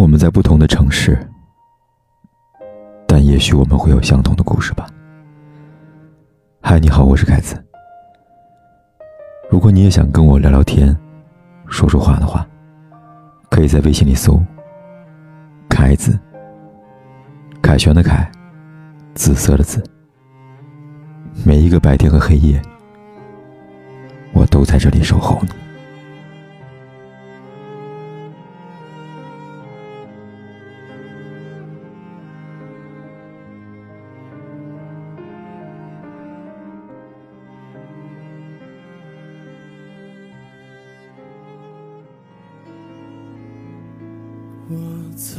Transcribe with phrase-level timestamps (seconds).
[0.00, 1.18] 我们在不同的城市，
[3.06, 4.86] 但也许我们会有相同的故事吧。
[6.62, 7.62] 嗨，你好，我是凯子。
[9.50, 10.96] 如果你也想跟我聊聊天、
[11.66, 12.48] 说说话的话，
[13.50, 14.42] 可以在微信里搜
[15.68, 16.18] “凯子”，
[17.60, 18.26] 凯旋的凯，
[19.14, 19.84] 紫色的紫。
[21.44, 22.60] 每一个白天和黑夜，
[24.32, 25.59] 我都在这里守候你。
[44.72, 44.76] 我
[45.16, 45.34] 在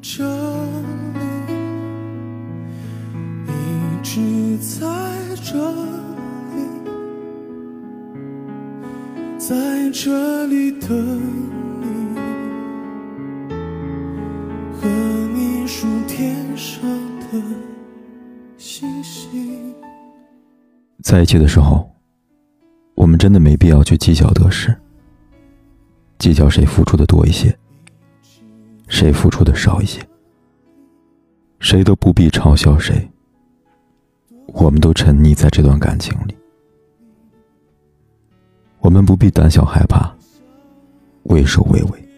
[0.00, 1.18] 这里，
[3.48, 3.50] 一
[4.00, 4.86] 直在
[5.42, 5.58] 这
[6.54, 6.62] 里，
[9.36, 10.96] 在这里等
[11.80, 12.16] 你，
[14.80, 14.86] 和
[15.34, 16.80] 你数天上
[17.18, 17.42] 的
[18.56, 19.74] 星星。
[21.02, 21.90] 在一起的时候，
[22.94, 24.72] 我们真的没必要去计较得失，
[26.20, 27.58] 计较谁付出的多一些。
[28.92, 30.06] 谁付出的少一些，
[31.60, 33.10] 谁都不必嘲笑谁。
[34.48, 36.36] 我们都沉溺在这段感情里，
[38.80, 40.14] 我们不必胆小害怕，
[41.22, 42.08] 畏首畏尾。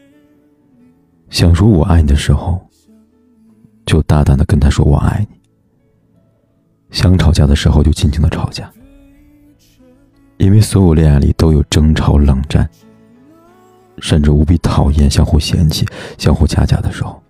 [1.31, 2.61] 想说我爱你的时候，
[3.87, 5.37] 就大胆的跟他说我爱你；
[6.91, 8.69] 想吵架的时候，就尽情的吵架。
[10.39, 12.69] 因为所有恋爱里都有争吵、冷战。
[13.99, 15.87] 甚至无比讨厌、相互嫌弃、
[16.19, 17.23] 相互掐架的时候，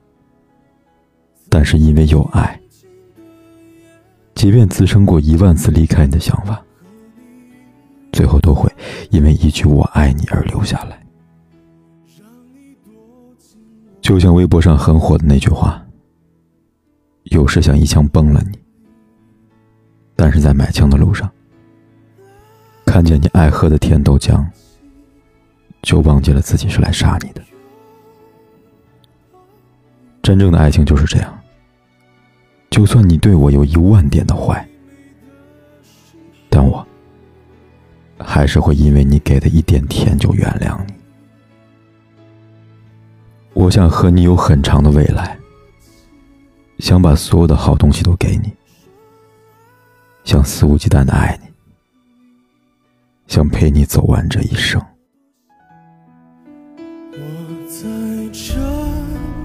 [1.48, 2.58] 但是因为有爱，
[4.34, 6.60] 即便滋生过一万次离开你的想法，
[8.12, 8.70] 最后都会
[9.10, 11.00] 因为一句“我爱你”而留下来。
[14.00, 15.82] 就像微博上很火的那句话
[17.30, 18.58] ：“有时想一枪崩了你，
[20.16, 21.30] 但是在买枪的路上，
[22.84, 24.44] 看见你爱喝的甜豆浆。”
[25.84, 27.42] 就忘记了自己是来杀你的。
[30.22, 31.38] 真正的爱情就是这样。
[32.70, 34.66] 就算你对我有一万点的坏，
[36.48, 36.84] 但我
[38.18, 40.94] 还是会因为你给的一点甜就原谅你。
[43.52, 45.38] 我想和你有很长的未来，
[46.80, 48.52] 想把所有的好东西都给你，
[50.24, 51.48] 想肆无忌惮的爱你，
[53.28, 54.84] 想陪你走完这一生。
[57.16, 57.20] 我
[57.68, 57.86] 在
[58.32, 58.58] 这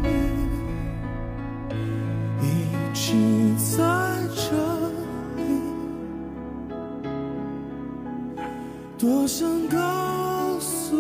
[0.02, 0.10] 里
[2.42, 2.44] 一
[2.96, 3.14] 直
[3.78, 3.78] 在
[4.34, 4.42] 这
[5.38, 5.44] 里。
[8.98, 9.78] 多想告
[10.60, 10.98] 诉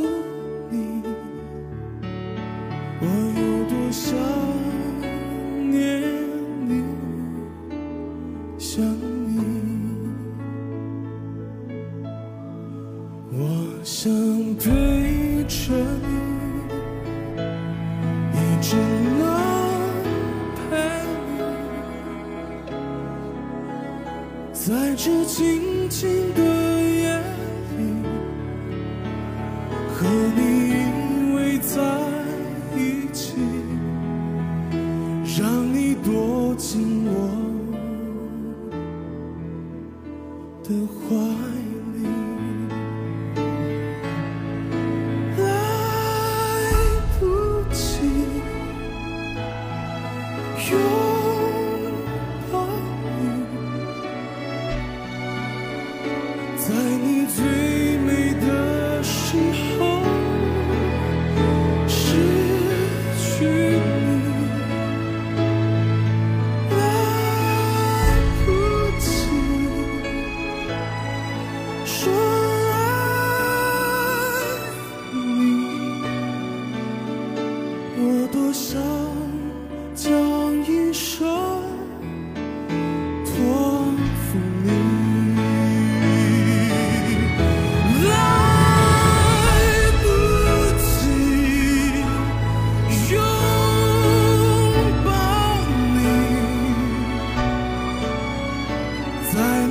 [25.01, 27.17] 这静静的夜
[27.77, 27.79] 里。
[29.87, 30.05] 和
[30.35, 30.75] 你依
[31.33, 31.71] 偎在
[32.75, 33.38] 一起，
[35.39, 37.15] 让你躲进我
[40.65, 41.15] 的怀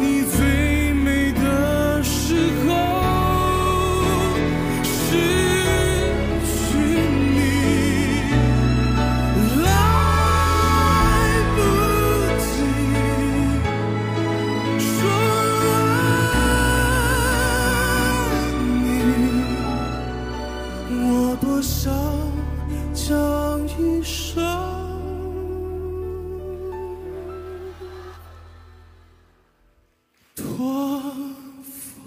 [0.00, 2.34] 你最美的时
[2.66, 2.68] 候
[4.84, 4.94] 失
[6.44, 6.78] 去
[7.34, 7.40] 你
[9.64, 9.66] 来
[11.54, 11.58] 不
[12.38, 12.46] 及
[14.78, 14.88] 说
[18.50, 18.86] 爱
[19.18, 19.22] 你。
[20.90, 21.92] 我多想
[22.94, 24.87] 将一生